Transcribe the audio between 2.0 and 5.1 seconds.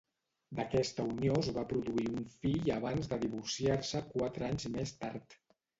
un fill abans de divorciar-se quatre anys més